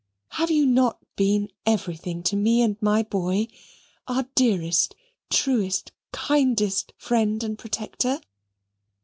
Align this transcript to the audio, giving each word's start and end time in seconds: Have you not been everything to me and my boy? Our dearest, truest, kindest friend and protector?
Have 0.29 0.49
you 0.49 0.65
not 0.65 0.97
been 1.15 1.51
everything 1.63 2.23
to 2.23 2.35
me 2.35 2.63
and 2.63 2.75
my 2.81 3.03
boy? 3.03 3.49
Our 4.07 4.25
dearest, 4.33 4.95
truest, 5.29 5.91
kindest 6.11 6.91
friend 6.97 7.43
and 7.43 7.55
protector? 7.55 8.19